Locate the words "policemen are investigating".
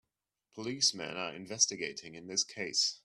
0.55-2.15